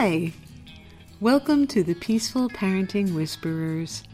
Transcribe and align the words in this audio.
Hi! 0.00 0.32
Welcome 1.20 1.66
to 1.66 1.82
the 1.82 1.94
Peaceful 1.94 2.48
Parenting 2.48 3.16
Whisperers 3.16 4.04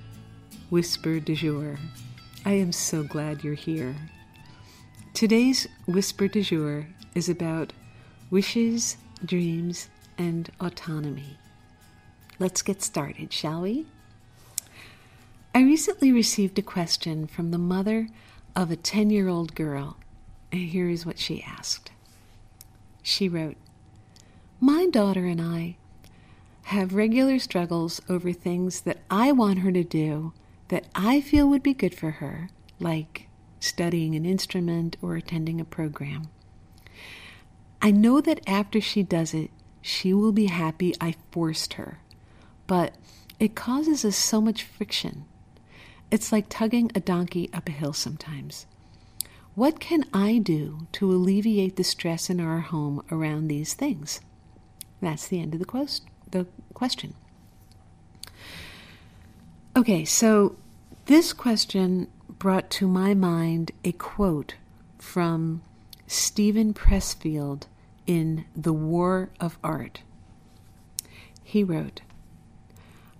Whisper 0.70 1.20
du 1.20 1.34
Jour. 1.34 1.76
I 2.42 2.52
am 2.52 2.72
so 2.72 3.02
glad 3.02 3.44
you're 3.44 3.52
here. 3.52 3.94
Today's 5.12 5.68
Whisper 5.86 6.26
du 6.26 6.40
Jour 6.40 6.86
is 7.14 7.28
about 7.28 7.74
wishes, 8.30 8.96
dreams, 9.22 9.90
and 10.16 10.48
autonomy. 10.58 11.36
Let's 12.38 12.62
get 12.62 12.82
started, 12.82 13.30
shall 13.30 13.60
we? 13.60 13.84
I 15.54 15.60
recently 15.60 16.12
received 16.12 16.58
a 16.58 16.62
question 16.62 17.26
from 17.26 17.50
the 17.50 17.58
mother 17.58 18.08
of 18.56 18.70
a 18.70 18.76
10 18.76 19.10
year 19.10 19.28
old 19.28 19.54
girl, 19.54 19.98
and 20.50 20.62
here 20.62 20.88
is 20.88 21.04
what 21.04 21.18
she 21.18 21.42
asked. 21.42 21.90
She 23.02 23.28
wrote, 23.28 23.58
My 24.66 24.86
daughter 24.86 25.26
and 25.26 25.42
I 25.42 25.76
have 26.62 26.94
regular 26.94 27.38
struggles 27.38 28.00
over 28.08 28.32
things 28.32 28.80
that 28.80 28.96
I 29.10 29.30
want 29.30 29.58
her 29.58 29.70
to 29.70 29.84
do 29.84 30.32
that 30.68 30.86
I 30.94 31.20
feel 31.20 31.46
would 31.50 31.62
be 31.62 31.74
good 31.74 31.94
for 31.94 32.12
her, 32.12 32.48
like 32.80 33.28
studying 33.60 34.14
an 34.14 34.24
instrument 34.24 34.96
or 35.02 35.16
attending 35.16 35.60
a 35.60 35.66
program. 35.66 36.30
I 37.82 37.90
know 37.90 38.22
that 38.22 38.40
after 38.46 38.80
she 38.80 39.02
does 39.02 39.34
it, 39.34 39.50
she 39.82 40.14
will 40.14 40.32
be 40.32 40.46
happy 40.46 40.94
I 40.98 41.16
forced 41.30 41.74
her, 41.74 41.98
but 42.66 42.94
it 43.38 43.54
causes 43.54 44.02
us 44.02 44.16
so 44.16 44.40
much 44.40 44.62
friction. 44.62 45.26
It's 46.10 46.32
like 46.32 46.46
tugging 46.48 46.90
a 46.94 47.00
donkey 47.00 47.50
up 47.52 47.68
a 47.68 47.72
hill 47.72 47.92
sometimes. 47.92 48.64
What 49.54 49.78
can 49.78 50.06
I 50.14 50.38
do 50.38 50.86
to 50.92 51.12
alleviate 51.12 51.76
the 51.76 51.84
stress 51.84 52.30
in 52.30 52.40
our 52.40 52.60
home 52.60 53.04
around 53.10 53.48
these 53.48 53.74
things? 53.74 54.22
That's 55.00 55.28
the 55.28 55.40
end 55.40 55.54
of 55.54 55.60
the, 55.60 55.66
quote, 55.66 56.00
the 56.30 56.46
question. 56.72 57.14
Okay, 59.76 60.04
so 60.04 60.56
this 61.06 61.32
question 61.32 62.08
brought 62.38 62.70
to 62.70 62.86
my 62.88 63.14
mind 63.14 63.72
a 63.84 63.92
quote 63.92 64.54
from 64.98 65.62
Steven 66.06 66.72
Pressfield 66.72 67.64
in 68.06 68.44
The 68.56 68.72
War 68.72 69.30
of 69.40 69.58
Art. 69.64 70.02
He 71.42 71.64
wrote, 71.64 72.02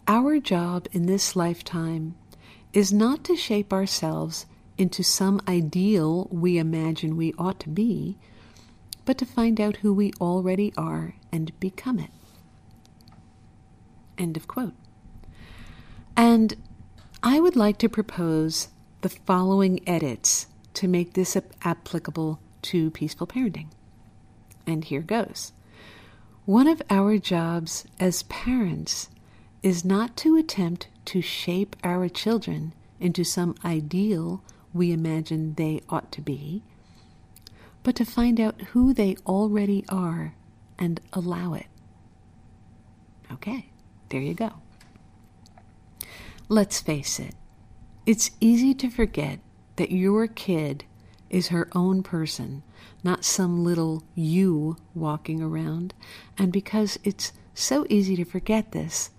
Our 0.07 0.39
job 0.41 0.87
in 0.93 1.07
this 1.07 1.35
lifetime 1.35 2.15
is 2.73 2.93
not 2.93 3.25
to 3.25 3.37
shape 3.37 3.73
ourselves 3.73 4.47
into 4.77 5.03
some 5.03 5.41
ideal 5.47 6.29
we 6.31 6.59
imagine 6.59 7.17
we 7.17 7.33
ought 7.39 7.61
to 7.61 7.69
be, 7.69 8.17
but 9.05 9.19
to 9.19 9.27
find 9.27 9.61
out 9.61 9.77
who 9.77 9.93
we 9.93 10.13
already 10.21 10.73
are 10.77 11.15
and 11.33 11.59
become 11.61 11.99
it. 11.99 12.11
End 14.17 14.37
of 14.37 14.49
quote. 14.49 14.75
And 16.17 16.55
I 17.23 17.41
would 17.41 17.57
like 17.57 17.79
to 17.79 17.89
propose 17.89 18.69
the 19.01 19.09
following 19.09 19.87
edits 19.89 20.47
to 20.75 20.89
make 20.89 21.15
this 21.15 21.37
applicable 21.63 22.41
to 22.63 22.91
peaceful 22.91 23.27
parenting. 23.27 23.69
And 24.67 24.85
here 24.85 25.03
goes. 25.03 25.53
One 26.47 26.67
of 26.67 26.83
our 26.91 27.19
jobs 27.19 27.85
as 27.99 28.23
parents 28.25 29.09
is 29.63 29.85
not 29.85 30.17
to 30.19 30.37
attempt 30.37 30.89
to 31.07 31.23
shape 31.23 31.77
our 31.83 32.09
children 32.09 32.73
into 33.01 33.25
some 33.25 33.55
ideal 33.65 34.43
we 34.73 34.93
imagine 34.93 35.55
they 35.55 35.81
ought 35.89 36.11
to 36.13 36.21
be, 36.21 36.63
but 37.85 37.95
to 37.95 38.05
find 38.05 38.41
out 38.41 38.61
who 38.73 38.93
they 38.93 39.15
already 39.27 39.85
are 39.89 40.35
and 40.77 41.01
allow 41.13 41.55
it. 41.55 41.67
Okay, 43.31 43.71
there 44.09 44.21
you 44.21 44.35
go. 44.35 44.55
Let's 46.49 46.81
face 46.81 47.21
it, 47.21 47.35
it's 48.07 48.33
easy 48.41 48.75
to 48.75 48.91
forget 48.91 49.39
that 49.77 49.93
your 49.93 50.27
kid 50.27 50.85
is 51.31 51.49
her 51.49 51.69
own 51.73 52.03
person, 52.03 52.63
not 53.03 53.25
some 53.25 53.65
little 53.65 54.03
you 54.15 54.77
walking 54.95 55.43
around. 55.43 55.95
And 56.39 56.53
because 56.53 56.99
it's 57.05 57.33
so 57.55 57.87
easy 57.89 58.17
to 58.17 58.25
forget 58.25 58.73
this, 58.73 59.11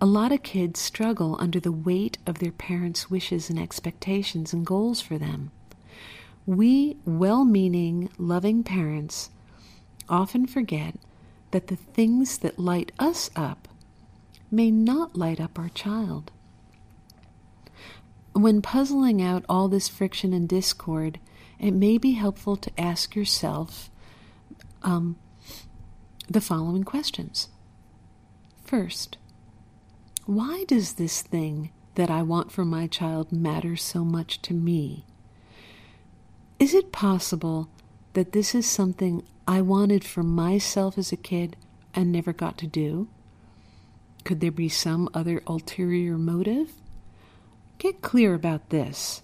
a 0.00 0.06
lot 0.06 0.32
of 0.32 0.42
kids 0.42 0.80
struggle 0.80 1.36
under 1.40 1.60
the 1.60 1.72
weight 1.72 2.18
of 2.26 2.38
their 2.38 2.52
parents' 2.52 3.10
wishes 3.10 3.48
and 3.48 3.58
expectations 3.58 4.52
and 4.52 4.66
goals 4.66 5.00
for 5.00 5.16
them. 5.16 5.50
We 6.46 6.98
well 7.06 7.44
meaning, 7.44 8.10
loving 8.18 8.62
parents 8.62 9.30
often 10.08 10.46
forget 10.46 10.96
that 11.52 11.68
the 11.68 11.76
things 11.76 12.38
that 12.38 12.58
light 12.58 12.92
us 12.98 13.30
up 13.34 13.68
may 14.50 14.70
not 14.70 15.16
light 15.16 15.40
up 15.40 15.58
our 15.58 15.70
child. 15.70 16.30
When 18.32 18.60
puzzling 18.60 19.22
out 19.22 19.44
all 19.48 19.68
this 19.68 19.88
friction 19.88 20.32
and 20.32 20.48
discord, 20.48 21.18
it 21.58 21.70
may 21.70 21.96
be 21.98 22.12
helpful 22.12 22.56
to 22.56 22.80
ask 22.80 23.14
yourself 23.14 23.90
um, 24.82 25.16
the 26.28 26.40
following 26.40 26.84
questions. 26.84 27.48
First, 28.64 29.16
why 30.26 30.64
does 30.66 30.94
this 30.94 31.22
thing 31.22 31.70
that 31.94 32.10
I 32.10 32.22
want 32.22 32.50
for 32.50 32.64
my 32.64 32.86
child 32.86 33.32
matter 33.32 33.76
so 33.76 34.04
much 34.04 34.42
to 34.42 34.52
me? 34.52 35.06
Is 36.58 36.74
it 36.74 36.92
possible 36.92 37.68
that 38.12 38.32
this 38.32 38.54
is 38.54 38.66
something 38.66 39.24
I 39.46 39.60
wanted 39.60 40.04
for 40.04 40.22
myself 40.22 40.96
as 40.96 41.12
a 41.12 41.16
kid 41.16 41.56
and 41.94 42.12
never 42.12 42.32
got 42.32 42.56
to 42.58 42.66
do? 42.66 43.08
Could 44.24 44.40
there 44.40 44.52
be 44.52 44.68
some 44.68 45.08
other 45.12 45.42
ulterior 45.46 46.16
motive? 46.16 46.72
Get 47.78 48.02
clear 48.02 48.34
about 48.34 48.70
this. 48.70 49.22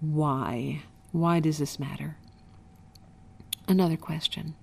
Why? 0.00 0.82
Why 1.12 1.38
does 1.38 1.58
this 1.58 1.78
matter? 1.78 2.16
Another 3.68 3.96
question 3.96 4.54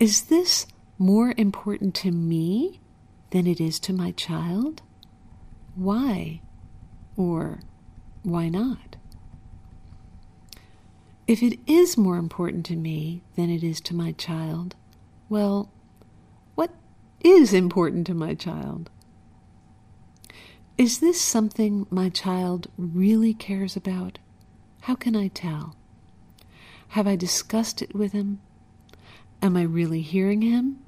Is 0.00 0.22
this 0.22 0.66
more 0.98 1.34
important 1.36 1.94
to 1.96 2.10
me 2.10 2.80
than 3.30 3.46
it 3.46 3.60
is 3.60 3.78
to 3.80 3.92
my 3.92 4.12
child? 4.12 4.82
Why? 5.74 6.40
Or 7.16 7.60
why 8.22 8.48
not? 8.48 8.97
If 11.28 11.42
it 11.42 11.58
is 11.66 11.98
more 11.98 12.16
important 12.16 12.64
to 12.66 12.74
me 12.74 13.22
than 13.36 13.50
it 13.50 13.62
is 13.62 13.82
to 13.82 13.94
my 13.94 14.12
child, 14.12 14.74
well, 15.28 15.70
what 16.54 16.74
is 17.20 17.52
important 17.52 18.06
to 18.06 18.14
my 18.14 18.34
child? 18.34 18.88
Is 20.78 21.00
this 21.00 21.20
something 21.20 21.86
my 21.90 22.08
child 22.08 22.68
really 22.78 23.34
cares 23.34 23.76
about? 23.76 24.18
How 24.82 24.94
can 24.94 25.14
I 25.14 25.28
tell? 25.28 25.76
Have 26.88 27.06
I 27.06 27.14
discussed 27.14 27.82
it 27.82 27.94
with 27.94 28.12
him? 28.12 28.40
Am 29.42 29.54
I 29.54 29.62
really 29.64 30.00
hearing 30.00 30.40
him? 30.40 30.78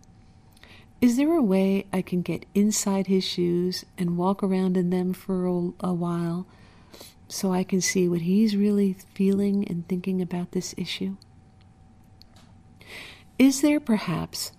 Is 1.03 1.19
there 1.19 1.35
a 1.35 1.43
way 1.43 1.85
I 1.93 2.01
can 2.01 2.23
get 2.23 2.47
inside 2.55 3.09
his 3.09 3.25
shoes 3.25 3.85
and 3.99 4.17
walk 4.17 4.43
around 4.43 4.79
in 4.79 4.89
them 4.89 5.13
for 5.13 5.47
a, 5.47 5.73
a 5.81 5.93
while 5.93 6.47
so 7.31 7.53
I 7.53 7.63
can 7.63 7.81
see 7.81 8.09
what 8.09 8.23
he's 8.23 8.57
really 8.57 8.97
feeling 9.15 9.67
and 9.69 9.87
thinking 9.89 10.21
about 10.21 10.53
this 10.53 10.75
issue? 10.77 11.17
Is 13.39 13.63
there 13.63 13.81
perhaps 13.81 14.53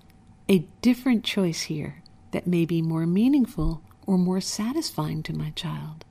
a 0.47 0.65
different 0.81 1.23
choice 1.23 1.63
here 1.63 2.01
that 2.31 2.47
may 2.47 2.65
be 2.65 2.81
more 2.81 3.05
meaningful 3.05 3.83
or 4.07 4.17
more 4.17 4.41
satisfying 4.41 5.21
to 5.23 5.33
my 5.33 5.51
child? 5.51 6.05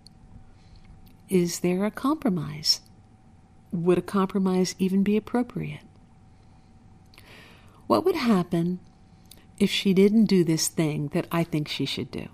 Is 1.28 1.60
there 1.60 1.84
a 1.84 1.90
compromise? 1.90 2.80
Would 3.72 3.98
a 3.98 4.02
compromise 4.02 4.74
even 4.78 5.02
be 5.02 5.16
appropriate? 5.16 5.82
What 7.86 8.04
would 8.04 8.16
happen 8.16 8.80
if 9.58 9.70
she 9.70 9.94
didn't 9.94 10.26
do 10.26 10.44
this 10.44 10.68
thing 10.68 11.08
that 11.08 11.26
I 11.32 11.42
think 11.42 11.68
she 11.68 11.86
should 11.86 12.10
do? 12.10 12.28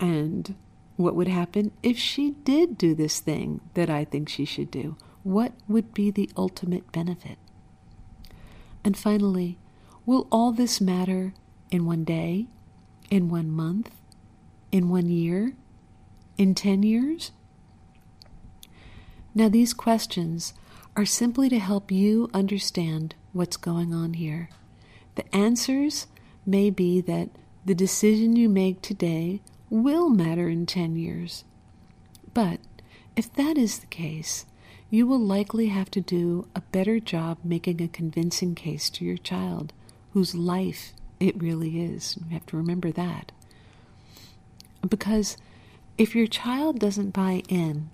And 0.00 0.54
what 0.96 1.14
would 1.14 1.28
happen 1.28 1.72
if 1.82 1.98
she 1.98 2.30
did 2.30 2.78
do 2.78 2.94
this 2.94 3.20
thing 3.20 3.60
that 3.74 3.90
I 3.90 4.04
think 4.04 4.28
she 4.28 4.44
should 4.44 4.70
do? 4.70 4.96
What 5.22 5.52
would 5.68 5.92
be 5.92 6.10
the 6.10 6.30
ultimate 6.36 6.90
benefit? 6.92 7.38
And 8.84 8.96
finally, 8.96 9.58
will 10.04 10.26
all 10.30 10.52
this 10.52 10.80
matter 10.80 11.34
in 11.70 11.84
one 11.84 12.04
day, 12.04 12.46
in 13.10 13.28
one 13.28 13.50
month? 13.50 13.90
In 14.72 14.88
one 14.88 15.08
year? 15.08 15.54
In 16.38 16.54
ten 16.54 16.82
years? 16.82 17.32
Now, 19.34 19.48
these 19.48 19.74
questions 19.74 20.54
are 20.96 21.04
simply 21.04 21.50
to 21.50 21.58
help 21.58 21.90
you 21.90 22.30
understand 22.32 23.14
what's 23.32 23.58
going 23.58 23.92
on 23.92 24.14
here. 24.14 24.48
The 25.16 25.34
answers 25.34 26.06
may 26.46 26.70
be 26.70 27.00
that 27.02 27.28
the 27.64 27.74
decision 27.74 28.36
you 28.36 28.48
make 28.48 28.80
today 28.80 29.42
will 29.70 30.08
matter 30.08 30.48
in 30.48 30.66
10 30.66 30.96
years. 30.96 31.44
But 32.34 32.60
if 33.14 33.32
that 33.34 33.56
is 33.56 33.78
the 33.78 33.86
case, 33.86 34.46
you 34.90 35.06
will 35.06 35.18
likely 35.20 35.68
have 35.68 35.90
to 35.92 36.00
do 36.00 36.48
a 36.54 36.60
better 36.60 37.00
job 37.00 37.38
making 37.42 37.80
a 37.80 37.88
convincing 37.88 38.54
case 38.54 38.88
to 38.90 39.04
your 39.04 39.16
child 39.16 39.72
whose 40.12 40.34
life 40.34 40.92
it 41.18 41.40
really 41.40 41.82
is. 41.82 42.16
You 42.18 42.32
have 42.34 42.46
to 42.46 42.56
remember 42.56 42.92
that. 42.92 43.32
Because 44.86 45.36
if 45.98 46.14
your 46.14 46.26
child 46.26 46.78
doesn't 46.78 47.10
buy 47.10 47.42
in, 47.48 47.90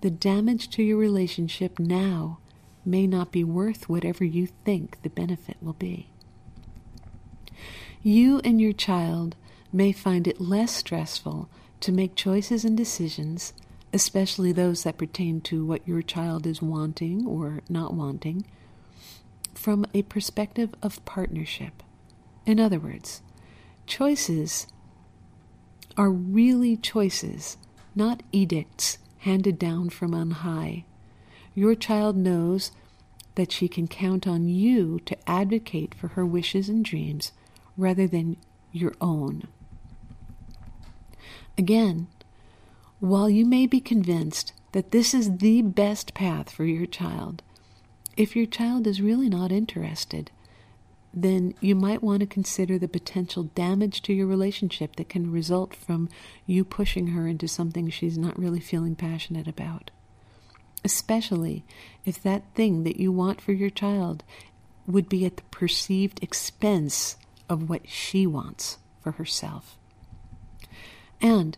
the 0.00 0.10
damage 0.10 0.68
to 0.70 0.82
your 0.82 0.98
relationship 0.98 1.78
now 1.78 2.38
may 2.84 3.06
not 3.06 3.30
be 3.30 3.44
worth 3.44 3.88
whatever 3.88 4.24
you 4.24 4.48
think 4.64 5.00
the 5.02 5.10
benefit 5.10 5.56
will 5.60 5.74
be. 5.74 6.08
You 8.02 8.40
and 8.44 8.60
your 8.60 8.72
child 8.72 9.36
may 9.72 9.92
find 9.92 10.26
it 10.26 10.40
less 10.40 10.72
stressful 10.72 11.48
to 11.80 11.92
make 11.92 12.14
choices 12.14 12.64
and 12.64 12.76
decisions, 12.76 13.52
especially 13.92 14.52
those 14.52 14.82
that 14.82 14.98
pertain 14.98 15.40
to 15.40 15.64
what 15.64 15.86
your 15.86 16.02
child 16.02 16.46
is 16.46 16.60
wanting 16.60 17.26
or 17.26 17.60
not 17.68 17.94
wanting, 17.94 18.44
from 19.54 19.84
a 19.94 20.02
perspective 20.02 20.74
of 20.82 21.04
partnership. 21.04 21.82
In 22.46 22.58
other 22.58 22.78
words, 22.78 23.22
choices 23.86 24.66
are 25.96 26.10
really 26.10 26.76
choices, 26.76 27.56
not 27.94 28.22
edicts 28.32 28.98
handed 29.18 29.58
down 29.58 29.90
from 29.90 30.14
on 30.14 30.30
high. 30.30 30.84
Your 31.54 31.74
child 31.74 32.16
knows 32.16 32.72
that 33.34 33.52
she 33.52 33.68
can 33.68 33.86
count 33.86 34.26
on 34.26 34.48
you 34.48 35.00
to 35.00 35.16
advocate 35.28 35.94
for 35.94 36.08
her 36.08 36.24
wishes 36.24 36.68
and 36.68 36.84
dreams 36.84 37.32
rather 37.76 38.06
than 38.06 38.36
your 38.72 38.94
own. 39.00 39.46
Again, 41.56 42.08
while 43.00 43.30
you 43.30 43.46
may 43.46 43.66
be 43.66 43.80
convinced 43.80 44.52
that 44.72 44.90
this 44.90 45.14
is 45.14 45.38
the 45.38 45.62
best 45.62 46.14
path 46.14 46.50
for 46.50 46.64
your 46.64 46.86
child, 46.86 47.42
if 48.16 48.36
your 48.36 48.46
child 48.46 48.86
is 48.86 49.00
really 49.00 49.28
not 49.28 49.52
interested, 49.52 50.30
then 51.12 51.54
you 51.60 51.74
might 51.74 52.02
want 52.02 52.20
to 52.20 52.26
consider 52.26 52.78
the 52.78 52.88
potential 52.88 53.44
damage 53.54 54.02
to 54.02 54.12
your 54.12 54.26
relationship 54.26 54.96
that 54.96 55.08
can 55.08 55.32
result 55.32 55.74
from 55.74 56.08
you 56.46 56.64
pushing 56.64 57.08
her 57.08 57.26
into 57.26 57.48
something 57.48 57.90
she's 57.90 58.18
not 58.18 58.38
really 58.38 58.60
feeling 58.60 58.94
passionate 58.94 59.48
about. 59.48 59.90
Especially 60.84 61.64
if 62.04 62.22
that 62.22 62.44
thing 62.54 62.84
that 62.84 62.98
you 62.98 63.10
want 63.10 63.40
for 63.40 63.52
your 63.52 63.70
child 63.70 64.22
would 64.86 65.08
be 65.08 65.24
at 65.26 65.36
the 65.36 65.42
perceived 65.44 66.22
expense 66.22 67.16
of 67.48 67.68
what 67.68 67.88
she 67.88 68.26
wants 68.26 68.78
for 69.02 69.12
herself. 69.12 69.76
And 71.20 71.56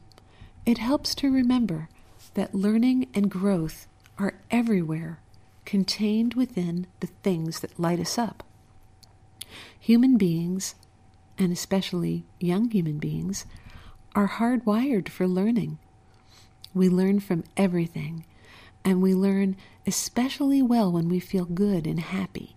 it 0.66 0.78
helps 0.78 1.14
to 1.16 1.32
remember 1.32 1.88
that 2.34 2.54
learning 2.54 3.08
and 3.14 3.30
growth 3.30 3.86
are 4.18 4.34
everywhere, 4.50 5.20
contained 5.64 6.34
within 6.34 6.86
the 7.00 7.06
things 7.06 7.60
that 7.60 7.78
light 7.78 8.00
us 8.00 8.18
up. 8.18 8.42
Human 9.78 10.16
beings, 10.16 10.74
and 11.38 11.52
especially 11.52 12.24
young 12.38 12.70
human 12.70 12.98
beings, 12.98 13.46
are 14.14 14.28
hardwired 14.28 15.08
for 15.08 15.26
learning. 15.26 15.78
We 16.74 16.88
learn 16.88 17.20
from 17.20 17.44
everything, 17.56 18.24
and 18.84 19.02
we 19.02 19.14
learn 19.14 19.56
especially 19.86 20.62
well 20.62 20.90
when 20.90 21.08
we 21.08 21.20
feel 21.20 21.44
good 21.44 21.86
and 21.86 22.00
happy. 22.00 22.56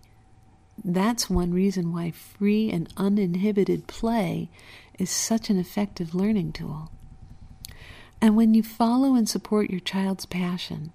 That's 0.84 1.30
one 1.30 1.54
reason 1.54 1.94
why 1.94 2.12
free 2.12 2.70
and 2.70 2.92
uninhibited 2.98 3.88
play 3.88 4.50
is 5.00 5.10
such 5.10 5.50
an 5.50 5.58
effective 5.58 6.14
learning 6.14 6.54
tool. 6.54 6.92
And 8.26 8.36
when 8.36 8.56
you 8.56 8.64
follow 8.64 9.14
and 9.14 9.30
support 9.30 9.70
your 9.70 9.80
child's 9.80 10.26
passion, 10.26 10.94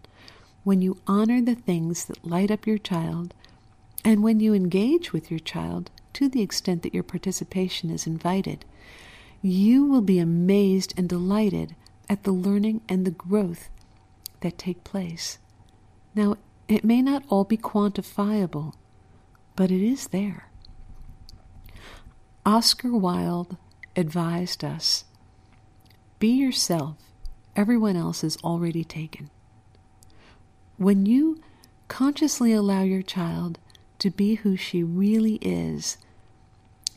when 0.64 0.82
you 0.82 1.00
honor 1.06 1.40
the 1.40 1.54
things 1.54 2.06
that 2.06 2.26
light 2.26 2.50
up 2.50 2.66
your 2.66 2.76
child, 2.76 3.34
and 4.04 4.24
when 4.24 4.40
you 4.40 4.52
engage 4.52 5.12
with 5.12 5.30
your 5.30 5.38
child 5.38 5.92
to 6.14 6.28
the 6.28 6.42
extent 6.42 6.82
that 6.82 6.92
your 6.92 7.04
participation 7.04 7.88
is 7.88 8.04
invited, 8.04 8.64
you 9.42 9.84
will 9.84 10.00
be 10.00 10.18
amazed 10.18 10.92
and 10.96 11.08
delighted 11.08 11.76
at 12.08 12.24
the 12.24 12.32
learning 12.32 12.80
and 12.88 13.06
the 13.06 13.12
growth 13.12 13.70
that 14.40 14.58
take 14.58 14.82
place. 14.82 15.38
Now, 16.16 16.36
it 16.66 16.82
may 16.82 17.00
not 17.00 17.22
all 17.28 17.44
be 17.44 17.56
quantifiable, 17.56 18.74
but 19.54 19.70
it 19.70 19.86
is 19.86 20.08
there. 20.08 20.48
Oscar 22.44 22.92
Wilde 22.92 23.56
advised 23.94 24.64
us 24.64 25.04
be 26.18 26.32
yourself, 26.32 26.96
everyone 27.60 27.94
else 27.94 28.24
is 28.24 28.38
already 28.38 28.82
taken. 28.82 29.28
When 30.78 31.04
you 31.04 31.42
consciously 31.88 32.54
allow 32.54 32.84
your 32.84 33.02
child 33.02 33.58
to 33.98 34.08
be 34.08 34.36
who 34.36 34.56
she 34.56 34.82
really 34.82 35.34
is, 35.42 35.98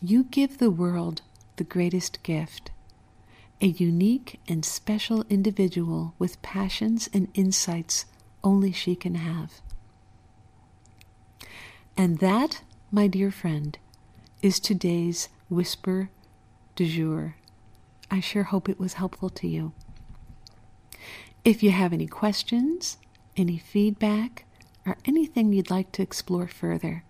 you 0.01 0.23
give 0.23 0.59
the 0.59 0.71
world 0.71 1.21
the 1.57 1.65
greatest 1.65 2.23
gift 2.23 2.71
a 3.59 3.67
unique 3.67 4.39
and 4.47 4.63
special 4.63 5.25
individual 5.29 6.13
with 6.17 6.41
passions 6.41 7.09
and 7.13 7.27
insights 7.33 8.05
only 8.41 8.71
she 8.71 8.95
can 8.95 9.15
have. 9.15 9.59
And 11.97 12.19
that, 12.19 12.61
my 12.89 13.07
dear 13.07 13.31
friend, 13.31 13.77
is 14.41 14.61
today's 14.61 15.27
Whisper 15.49 16.09
du 16.77 16.85
jour. 16.85 17.35
I 18.09 18.21
sure 18.21 18.43
hope 18.43 18.69
it 18.69 18.79
was 18.79 18.93
helpful 18.93 19.29
to 19.29 19.47
you. 19.47 19.73
If 21.43 21.63
you 21.63 21.71
have 21.71 21.93
any 21.93 22.07
questions, 22.07 22.97
any 23.35 23.57
feedback, 23.57 24.45
or 24.85 24.97
anything 25.05 25.53
you'd 25.53 25.69
like 25.69 25.91
to 25.93 26.01
explore 26.01 26.47
further, 26.47 27.03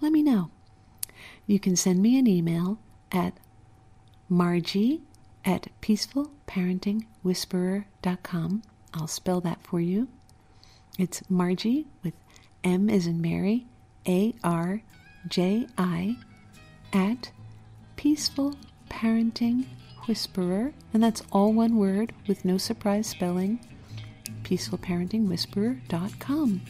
let 0.00 0.12
me 0.12 0.22
know. 0.22 0.50
You 1.46 1.60
can 1.60 1.76
send 1.76 2.02
me 2.02 2.18
an 2.18 2.26
email 2.26 2.78
at 3.12 3.34
margie 4.28 5.02
at 5.44 5.68
peacefulparentingwhisperer.com. 5.82 8.62
I'll 8.94 9.06
spell 9.06 9.40
that 9.40 9.62
for 9.62 9.80
you. 9.80 10.08
It's 10.98 11.22
Margie 11.28 11.86
with 12.02 12.14
M 12.62 12.88
as 12.88 13.06
in 13.06 13.20
Mary, 13.20 13.66
A 14.06 14.34
R 14.42 14.80
J 15.28 15.66
I, 15.76 16.16
at 16.92 17.30
Peaceful 17.96 18.54
Parenting 18.88 19.66
Whisperer, 20.06 20.72
and 20.94 21.02
that's 21.02 21.22
all 21.32 21.52
one 21.52 21.76
word 21.76 22.12
with 22.28 22.44
no 22.44 22.56
surprise 22.56 23.08
spelling, 23.08 23.58
peacefulparentingwhisperer.com. 24.44 26.60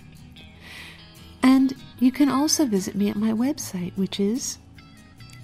And 1.43 1.75
you 2.00 2.11
can 2.11 2.31
also 2.31 2.64
visit 2.64 2.95
me 2.95 3.11
at 3.11 3.16
my 3.16 3.33
website, 3.33 3.95
which 3.97 4.19
is 4.19 4.57